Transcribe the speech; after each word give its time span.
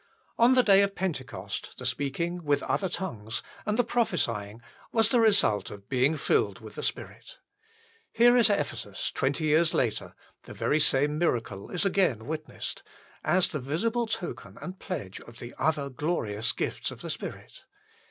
On 0.39 0.55
the 0.55 0.63
day 0.63 0.81
of 0.81 0.95
Pentecost 0.95 1.77
the 1.77 1.85
speaking" 1.85 2.43
with 2.43 2.63
other 2.63 2.89
tongues" 2.89 3.43
and 3.67 3.77
the 3.77 3.83
prophesying 3.83 4.59
was 4.91 5.09
the 5.09 5.19
result 5.19 5.69
of 5.69 5.89
being 5.89 6.17
filled 6.17 6.59
with 6.59 6.73
the 6.73 6.81
Spirit. 6.81 7.37
Here 8.11 8.35
at 8.35 8.49
Ephesus, 8.49 9.11
twenty 9.11 9.43
years 9.43 9.75
later, 9.75 10.15
the 10.45 10.55
very 10.55 10.79
same 10.79 11.19
miracle 11.19 11.69
is 11.69 11.85
again 11.85 12.25
witnessed, 12.25 12.81
as 13.23 13.49
the 13.49 13.59
visible 13.59 14.07
token 14.07 14.57
and 14.59 14.79
pledge 14.79 15.19
of 15.19 15.37
the 15.37 15.53
other 15.59 15.87
glorious 15.91 16.51
gifts 16.51 16.89
of 16.89 17.01
the 17.01 17.11
Spirit. 17.11 17.61